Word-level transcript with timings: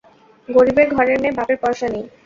গরিবের 0.49 0.87
ঘরের 0.95 1.17
মেয়ে, 1.21 1.37
বাপের 1.37 1.57
পয়সা 1.63 1.87
নেই। 1.93 2.03